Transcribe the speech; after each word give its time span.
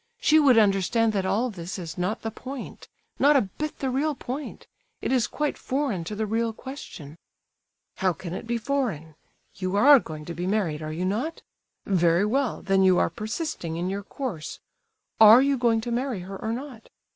"She 0.19 0.39
would 0.39 0.57
understand 0.57 1.13
that 1.13 1.27
all 1.27 1.51
this 1.51 1.77
is 1.77 1.95
not 1.95 2.23
the 2.23 2.31
point—not 2.31 3.35
a 3.35 3.41
bit 3.41 3.77
the 3.77 3.91
real 3.91 4.15
point—it 4.15 5.11
is 5.11 5.27
quite 5.27 5.59
foreign 5.59 6.03
to 6.05 6.15
the 6.15 6.25
real 6.25 6.53
question." 6.53 7.19
"How 7.97 8.11
can 8.11 8.33
it 8.33 8.47
be 8.47 8.57
foreign? 8.57 9.13
You 9.53 9.75
are 9.75 9.99
going 9.99 10.25
to 10.25 10.33
be 10.33 10.47
married, 10.47 10.81
are 10.81 10.91
you 10.91 11.05
not? 11.05 11.43
Very 11.85 12.25
well, 12.25 12.63
then 12.63 12.81
you 12.81 12.97
are 12.97 13.11
persisting 13.11 13.77
in 13.77 13.91
your 13.91 14.01
course. 14.01 14.59
Are 15.19 15.43
you 15.43 15.55
going 15.55 15.81
to 15.81 15.91
marry 15.91 16.21
her 16.21 16.35
or 16.35 16.51
not?" 16.51 16.89